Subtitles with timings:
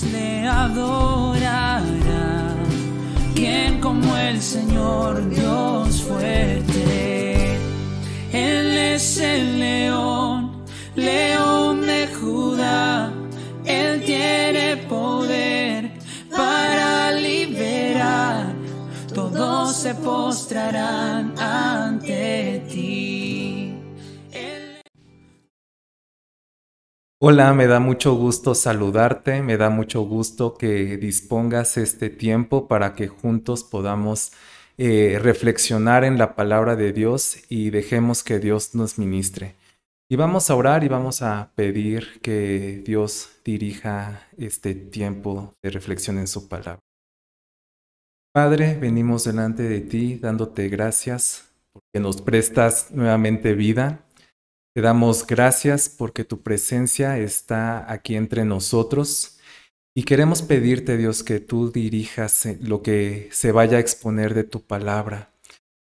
[0.00, 1.84] le adorarán.
[3.34, 7.58] ¿Quién como el Señor Dios fuerte?
[8.32, 10.64] Él es el león,
[10.96, 13.12] león de Judá.
[13.66, 15.92] Él tiene poder
[16.34, 18.54] para liberar.
[19.14, 21.71] Todos se postrarán ante
[27.24, 32.96] Hola, me da mucho gusto saludarte, me da mucho gusto que dispongas este tiempo para
[32.96, 34.32] que juntos podamos
[34.76, 39.54] eh, reflexionar en la palabra de Dios y dejemos que Dios nos ministre.
[40.10, 46.18] Y vamos a orar y vamos a pedir que Dios dirija este tiempo de reflexión
[46.18, 46.80] en su palabra.
[48.32, 54.00] Padre, venimos delante de ti dándote gracias porque nos prestas nuevamente vida
[54.74, 59.38] te damos gracias porque tu presencia está aquí entre nosotros
[59.94, 64.44] y queremos pedirte, Dios, que tú dirijas eh, lo que se vaya a exponer de
[64.44, 65.30] tu palabra.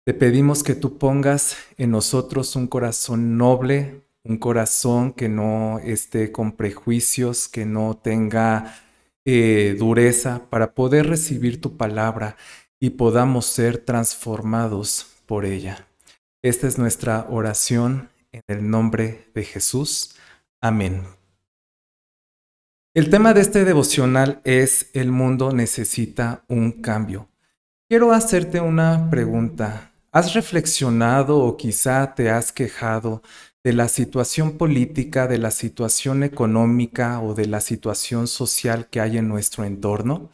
[0.07, 6.33] Te pedimos que tú pongas en nosotros un corazón noble, un corazón que no esté
[6.33, 8.75] con prejuicios, que no tenga
[9.27, 12.37] eh, dureza, para poder recibir tu palabra
[12.81, 15.87] y podamos ser transformados por ella.
[16.43, 20.17] Esta es nuestra oración en el nombre de Jesús.
[20.61, 21.03] Amén.
[22.95, 27.29] El tema de este devocional es El mundo necesita un cambio.
[27.89, 29.93] Quiero hacerte una pregunta.
[30.13, 33.23] ¿Has reflexionado o quizá te has quejado
[33.65, 39.19] de la situación política, de la situación económica o de la situación social que hay
[39.19, 40.31] en nuestro entorno?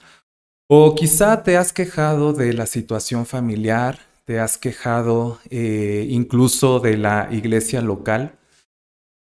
[0.69, 6.99] O quizá te has quejado de la situación familiar, te has quejado eh, incluso de
[6.99, 8.39] la iglesia local.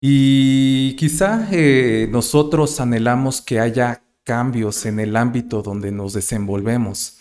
[0.00, 7.18] Y quizá eh, nosotros anhelamos que haya cambios en el ámbito donde nos desenvolvemos.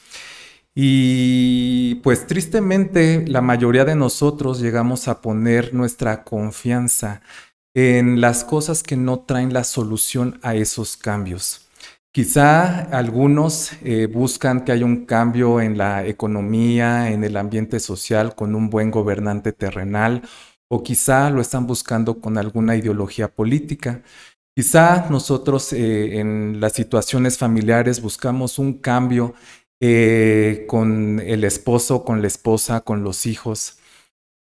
[0.74, 7.22] Y pues tristemente la mayoría de nosotros llegamos a poner nuestra confianza
[7.74, 11.65] en las cosas que no traen la solución a esos cambios.
[12.16, 18.36] Quizá algunos eh, buscan que haya un cambio en la economía, en el ambiente social,
[18.36, 20.22] con un buen gobernante terrenal,
[20.70, 24.02] o quizá lo están buscando con alguna ideología política.
[24.56, 29.34] Quizá nosotros eh, en las situaciones familiares buscamos un cambio
[29.82, 33.80] eh, con el esposo, con la esposa, con los hijos.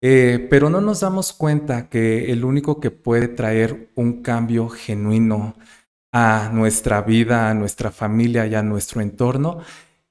[0.02, 5.56] pero no nos damos cuenta que el único que puede traer un cambio genuino,
[6.14, 9.60] a nuestra vida, a nuestra familia y a nuestro entorno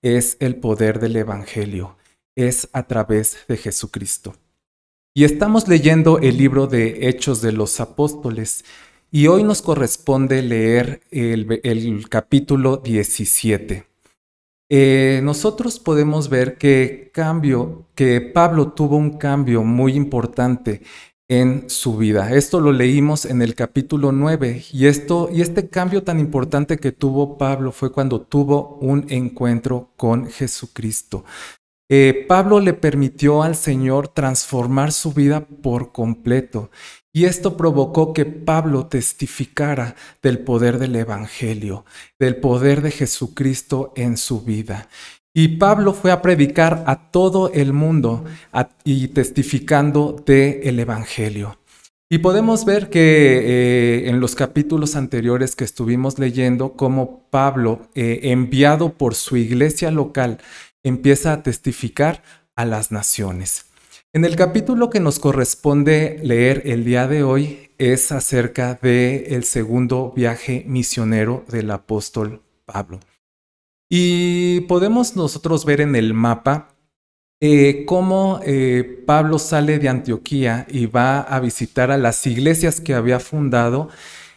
[0.02, 1.96] es el poder del Evangelio,
[2.34, 4.34] es a través de Jesucristo.
[5.14, 8.64] Y estamos leyendo el libro de Hechos de los Apóstoles
[9.12, 13.86] y hoy nos corresponde leer el, capítulo 17.
[14.70, 20.82] Eh, nosotros podemos ver que cambio, que Pablo tuvo un cambio muy importante
[21.32, 22.34] en su vida.
[22.34, 26.92] Esto lo leímos en el capítulo 9 y esto y este cambio tan importante que
[26.92, 31.24] tuvo Pablo fue cuando tuvo un encuentro con Jesucristo.
[31.90, 36.70] Eh, Pablo le permitió al Señor transformar su vida por completo
[37.14, 41.86] y esto provocó que Pablo testificara del poder del Evangelio,
[42.18, 44.90] del poder de Jesucristo en su vida.
[45.34, 48.24] Y Pablo fue a predicar a todo el mundo
[48.84, 51.58] y testificando del el Evangelio.
[52.10, 58.20] Y podemos ver que eh, en los capítulos anteriores que estuvimos leyendo, cómo Pablo, eh,
[58.24, 60.36] enviado por su iglesia local,
[60.82, 62.22] empieza a testificar
[62.54, 63.64] a las naciones.
[64.12, 69.44] En el capítulo que nos corresponde leer el día de hoy es acerca del el
[69.44, 73.00] segundo viaje misionero del apóstol Pablo.
[73.94, 76.74] Y podemos nosotros ver en el mapa
[77.42, 82.94] eh, cómo eh, Pablo sale de Antioquía y va a visitar a las iglesias que
[82.94, 83.90] había fundado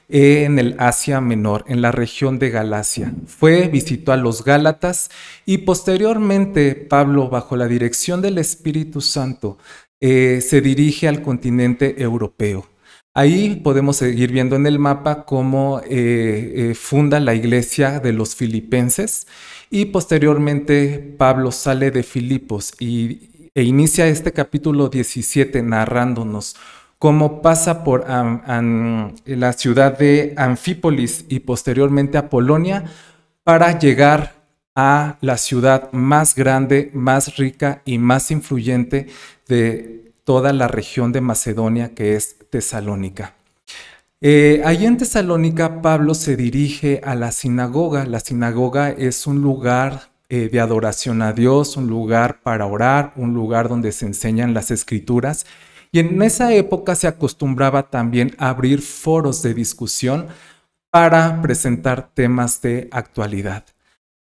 [0.09, 3.13] en el Asia Menor, en la región de Galacia.
[3.27, 5.09] Fue, visitó a los Gálatas
[5.45, 9.57] y posteriormente Pablo, bajo la dirección del Espíritu Santo,
[10.01, 12.67] eh, se dirige al continente europeo.
[13.17, 18.35] Ahí podemos seguir viendo en el mapa cómo eh, eh, funda la iglesia de los
[18.35, 19.25] filipenses
[19.69, 26.57] y posteriormente Pablo sale de Filipos y, e inicia este capítulo 17 narrándonos
[26.99, 32.83] cómo pasa por la ciudad de Anfípolis y posteriormente a Polonia
[33.45, 34.33] para llegar
[34.75, 39.07] a la ciudad más grande, más rica y más influyente
[39.47, 43.33] de toda la región de Macedonia que es Tesalónica.
[44.21, 48.05] Eh, allí en Tesalónica, Pablo se dirige a la sinagoga.
[48.05, 53.33] La sinagoga es un lugar eh, de adoración a Dios, un lugar para orar, un
[53.33, 55.45] lugar donde se enseñan las escrituras.
[55.91, 60.27] Y en esa época se acostumbraba también a abrir foros de discusión
[60.89, 63.65] para presentar temas de actualidad.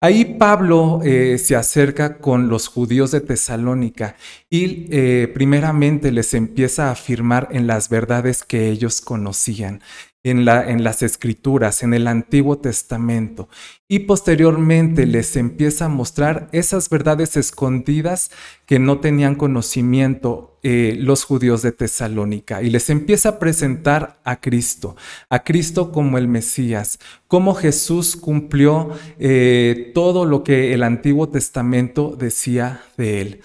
[0.03, 4.15] Ahí Pablo eh, se acerca con los judíos de Tesalónica
[4.50, 9.80] y eh, primeramente les empieza a afirmar en las verdades que ellos conocían
[10.23, 13.50] en, la, en las escrituras, en el Antiguo Testamento,
[13.88, 18.31] y posteriormente les empieza a mostrar esas verdades escondidas
[18.65, 24.39] que no tenían conocimiento eh, los judíos de Tesalónica, y les empieza a presentar a
[24.39, 24.95] Cristo,
[25.29, 32.15] a Cristo como el Mesías, cómo Jesús cumplió eh, todo lo que el Antiguo Testamento
[32.15, 33.41] decía de él.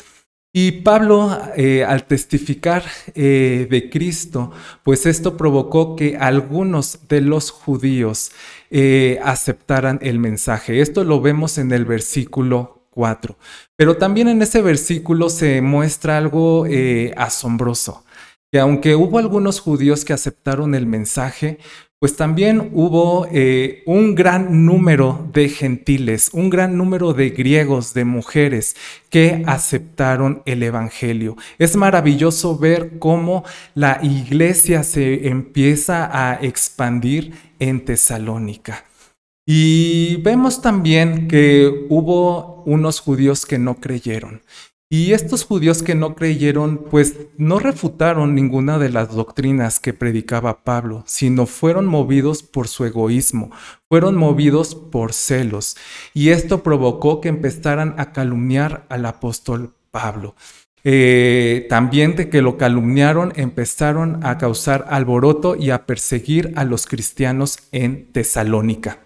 [0.58, 2.82] Y Pablo, eh, al testificar
[3.14, 4.52] eh, de Cristo,
[4.84, 8.32] pues esto provocó que algunos de los judíos
[8.70, 10.80] eh, aceptaran el mensaje.
[10.80, 13.36] Esto lo vemos en el versículo 4.
[13.76, 16.64] Pero también en ese versículo se muestra algo
[17.18, 18.06] asombroso,
[18.50, 21.58] que aunque hubo algunos judíos que aceptaron el mensaje,
[21.98, 28.04] pues también hubo eh, un gran número de gentiles, un gran número de griegos, de
[28.04, 28.76] mujeres
[29.08, 31.36] que aceptaron el Evangelio.
[31.58, 33.44] Es maravilloso ver cómo
[33.74, 38.84] la iglesia se empieza a expandir en Tesalónica.
[39.46, 44.42] Y vemos también que hubo unos judíos que no creyeron.
[44.88, 50.62] Y estos judíos que no creyeron, pues no refutaron ninguna de las doctrinas que predicaba
[50.62, 53.50] Pablo, sino fueron movidos por su egoísmo,
[53.88, 55.76] fueron movidos por celos.
[56.14, 60.36] Y esto provocó que empezaran a calumniar al apóstol Pablo.
[60.84, 66.86] Eh, también de que lo calumniaron, empezaron a causar alboroto y a perseguir a los
[66.86, 69.00] cristianos en Tesalónica.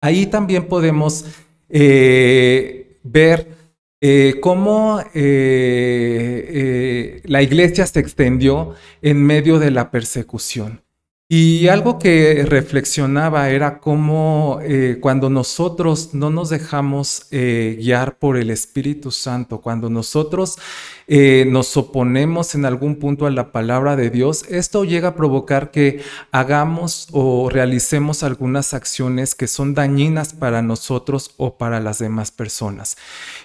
[0.00, 1.26] Ahí también podemos
[1.68, 3.63] eh, ver
[4.00, 10.83] eh, cómo eh, eh, la iglesia se extendió en medio de la persecución.
[11.26, 18.36] Y algo que reflexionaba era cómo eh, cuando nosotros no nos dejamos eh, guiar por
[18.36, 20.58] el Espíritu Santo, cuando nosotros
[21.06, 25.70] eh, nos oponemos en algún punto a la palabra de Dios, esto llega a provocar
[25.70, 32.32] que hagamos o realicemos algunas acciones que son dañinas para nosotros o para las demás
[32.32, 32.98] personas.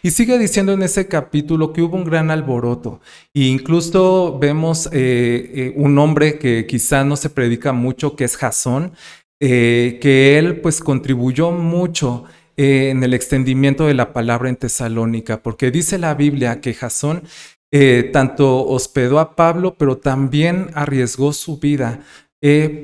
[0.03, 2.99] Y sigue diciendo en ese capítulo que hubo un gran alboroto
[3.33, 7.29] e incluso vemos un hombre que quizá no se
[7.73, 8.93] mucho, que es Jasón,
[9.41, 12.25] eh, que él pues contribuyó mucho
[12.57, 17.23] eh, en el extendimiento de la palabra en Tesalónica, porque dice la Biblia que Jasón
[17.71, 22.01] eh, tanto hospedó a Pablo, pero también arriesgó su vida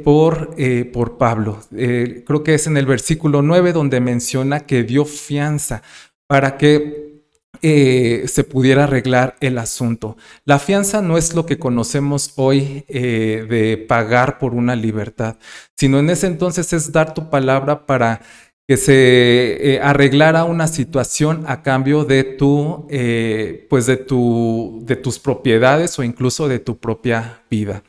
[0.04, 0.54] por,
[0.92, 1.62] por Pablo.
[1.72, 5.82] creo que es en el versículo 9 donde menciona que dio fianza
[6.28, 7.05] para que
[7.68, 10.18] eh, se pudiera arreglar el asunto.
[10.46, 15.38] La fianza no es lo que conocemos hoy eh, de pagar por una libertad,
[15.76, 18.22] sino en ese entonces es dar tu palabra para
[18.68, 22.86] que se eh, arreglara una situación a cambio de tu,
[23.68, 27.82] pues de tu, de tus propiedades o incluso de tu propia vida.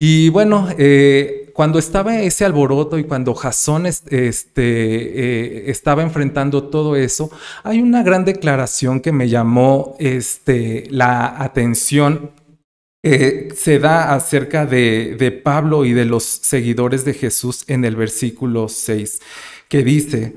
[0.00, 6.96] Y bueno, eh, cuando estaba ese alboroto y cuando Jasón este, eh, estaba enfrentando todo
[6.96, 7.30] eso,
[7.62, 12.32] hay una gran declaración que me llamó este, la atención.
[13.04, 17.96] Eh, se da acerca de, de Pablo y de los seguidores de Jesús en el
[17.96, 19.20] versículo 6,
[19.68, 20.34] que dice,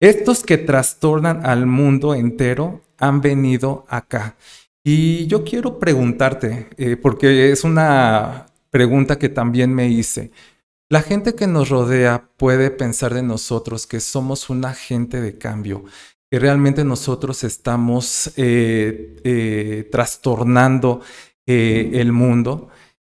[0.00, 4.36] estos que trastornan al mundo entero han venido acá.
[4.84, 6.68] Y yo quiero preguntarte,
[7.02, 10.30] porque es una pregunta que también me hice.
[10.90, 15.84] La gente que nos rodea puede pensar de nosotros que somos un agente de cambio,
[16.30, 21.02] que realmente nosotros estamos eh, eh, trastornando
[21.46, 22.70] eh, el mundo.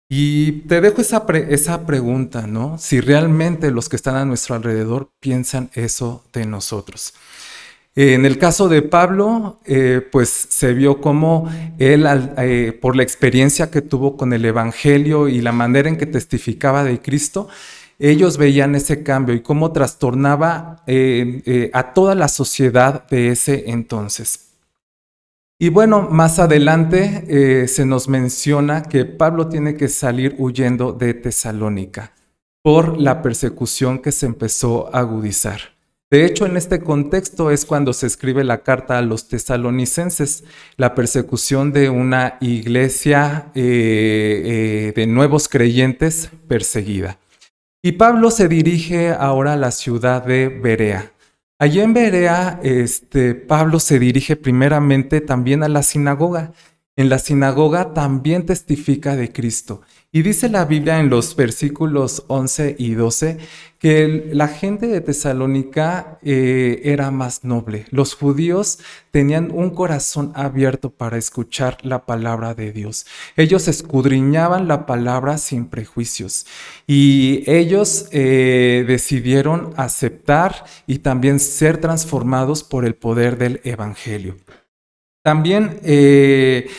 [0.09, 2.77] Y te dejo esa, esa pregunta, ¿no?
[2.77, 7.13] Si realmente los que están a nuestro alrededor piensan eso de nosotros.
[7.97, 11.49] En el caso de Pablo, eh, pues se vio como
[11.79, 12.05] él,
[12.37, 16.83] eh, por la experiencia que tuvo con el Evangelio y la manera en que testificaba
[16.83, 17.47] de Cristo,
[17.97, 24.49] ellos veían ese cambio y cómo trastornaba eh, a toda la sociedad de ese entonces.
[25.57, 32.11] Y bueno, más adelante se nos menciona que Pablo tiene que salir huyendo de Tesalónica
[32.61, 35.74] por la persecución que se empezó a agudizar.
[36.11, 40.43] De hecho, en este contexto es cuando se escribe la carta a los tesalonicenses,
[40.77, 47.17] la persecución de una iglesia eh, eh, de nuevos creyentes perseguida.
[47.81, 51.11] Y Pablo se dirige ahora a la ciudad de Berea.
[51.57, 56.53] Allí en Berea, este, Pablo se dirige primeramente también a la sinagoga.
[56.95, 59.81] En la sinagoga también testifica de Cristo.
[60.15, 63.37] Y dice la Biblia en los versículos 11 y 12
[63.77, 67.85] que la gente de Tesalónica eh, era más noble.
[67.89, 68.79] Los judíos
[69.11, 73.05] tenían un corazón abierto para escuchar la palabra de Dios.
[73.35, 76.45] Ellos escudriñaban la palabra sin prejuicios
[76.87, 84.37] y ellos eh, decidieron aceptar y también ser transformados por el poder del Evangelio.
[85.25, 86.69] También eh,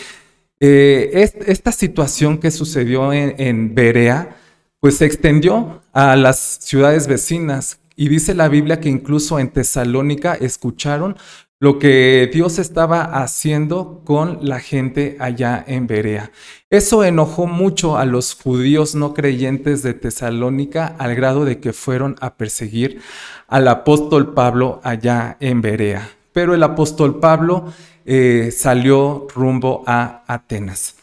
[0.61, 4.37] eh, esta situación que sucedió en, Berea,
[4.81, 10.35] pues se extendió a las ciudades vecinas y dice la Biblia que incluso en Tesalónica
[10.35, 11.17] escucharon
[11.59, 16.31] lo que Dios estaba haciendo con la gente allá en Berea.
[16.69, 22.17] Eso enojó mucho a los judíos no creyentes de Tesalónica al grado de que fueron
[22.21, 23.01] a perseguir
[23.49, 26.11] al apóstol Pablo allá en Berea.
[26.33, 27.73] Pero el apóstol Pablo
[28.07, 30.95] eh, salió rumbo a Atenas.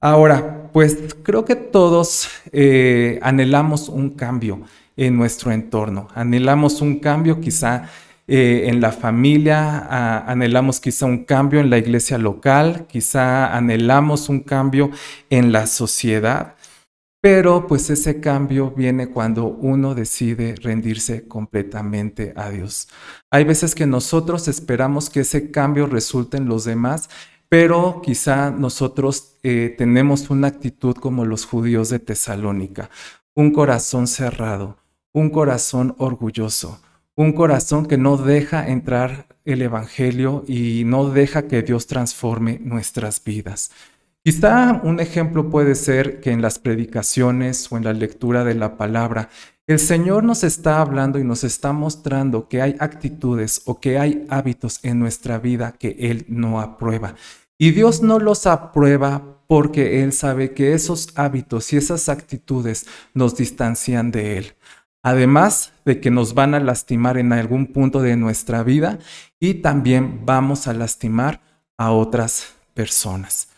[0.00, 4.60] Ahora, pues creo que todos eh, anhelamos un cambio
[4.98, 7.88] en nuestro entorno, anhelamos un cambio quizá
[8.28, 14.40] eh, en la familia, anhelamos quizá un cambio en la iglesia local, quizá anhelamos un
[14.40, 14.90] cambio
[15.30, 16.55] en la sociedad.
[17.20, 22.88] Pero pues ese cambio viene cuando uno decide rendirse completamente a Dios.
[23.30, 27.08] Hay veces que nosotros esperamos que ese cambio resulte en los demás,
[27.48, 32.90] pero quizá nosotros eh, tenemos una actitud como los judíos de Tesalónica,
[33.34, 34.78] un corazón cerrado,
[35.12, 36.80] un corazón orgulloso,
[37.14, 43.22] un corazón que no deja entrar el Evangelio y no deja que Dios transforme nuestras
[43.24, 43.70] vidas.
[44.26, 48.76] Quizá un ejemplo puede ser que en las predicaciones o en la lectura de la
[48.76, 49.28] palabra,
[49.68, 54.26] el Señor nos está hablando y nos está mostrando que hay actitudes o que hay
[54.28, 57.14] hábitos en nuestra vida que Él no aprueba.
[57.56, 63.36] Y Dios no los aprueba porque Él sabe que esos hábitos y esas actitudes nos
[63.36, 64.54] distancian de Él.
[65.04, 68.98] Además de que nos van a lastimar en algún punto de nuestra vida
[69.38, 71.42] y también vamos a lastimar
[71.78, 73.50] a otras personas.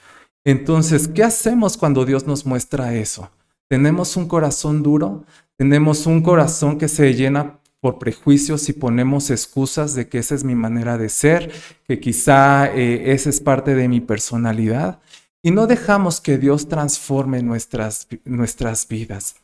[0.45, 3.31] Entonces, ¿qué hacemos cuando Dios nos muestra eso?
[3.69, 5.25] ¿Tenemos un corazón duro?
[5.57, 10.45] ¿Tenemos un corazón que se llena por prejuicios y ponemos excusas de que esa es
[10.45, 11.53] mi manera de ser,
[11.87, 15.01] que quizá eh, esa es parte de mi personalidad?
[15.43, 19.37] Y no dejamos que Dios transforme nuestras, nuestras vidas.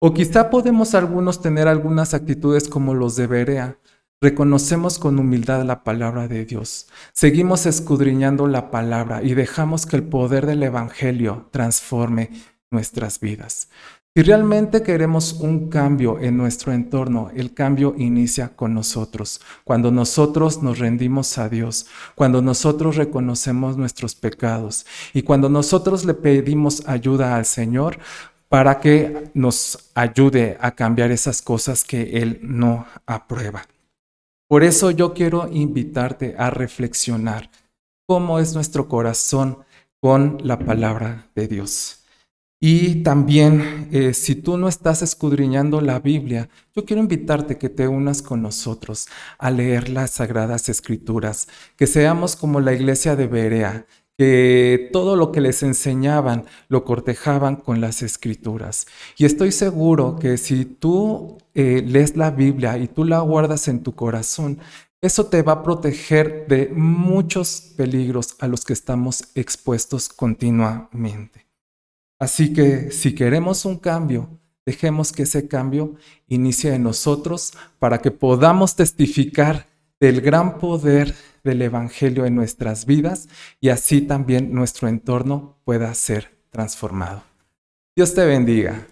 [0.00, 3.76] O quizá podemos algunos tener algunas actitudes como los de Berea,
[4.22, 6.88] Reconocemos con humildad la palabra de Dios.
[7.14, 12.28] Seguimos escudriñando la palabra y dejamos que el poder del Evangelio transforme
[12.70, 13.70] nuestras vidas.
[14.14, 19.40] Si realmente queremos un cambio en nuestro entorno, el cambio inicia con nosotros.
[19.64, 24.84] Cuando nosotros nos rendimos a Dios, cuando nosotros reconocemos nuestros pecados
[25.14, 27.98] y cuando nosotros le pedimos ayuda al Señor
[28.50, 33.64] para que nos ayude a cambiar esas cosas que Él no aprueba.
[34.50, 37.52] Por eso yo quiero invitarte a reflexionar
[38.04, 39.58] cómo es nuestro corazón
[40.00, 42.02] con la palabra de Dios.
[42.58, 47.86] Y también, eh, si tú no estás escudriñando la Biblia, yo quiero invitarte que te
[47.86, 49.06] unas con nosotros
[49.38, 53.86] a leer las sagradas escrituras, que seamos como la iglesia de Berea,
[54.20, 58.86] que todo lo que les enseñaban lo cortejaban con las escrituras.
[59.16, 63.82] Y estoy seguro que si tú eh, lees la Biblia y tú la guardas en
[63.82, 64.58] tu corazón,
[65.00, 71.46] eso te va a proteger de muchos peligros a los que estamos expuestos continuamente.
[72.18, 74.28] Así que si queremos un cambio,
[74.66, 75.94] dejemos que ese cambio
[76.28, 79.66] inicie en nosotros para que podamos testificar
[79.98, 83.28] del gran poder del Evangelio en nuestras vidas
[83.60, 87.22] y así también nuestro entorno pueda ser transformado.
[87.96, 88.86] Dios te bendiga.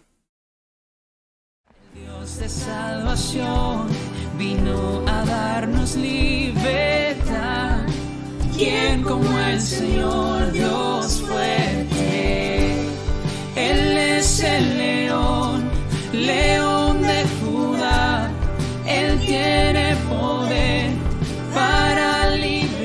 [1.95, 3.87] Dios de salvación
[4.38, 7.87] vino a darnos libertad.
[8.57, 12.73] ¿Quién como el Señor Dios fuerte?
[13.57, 15.71] Él es el león,
[16.12, 16.67] león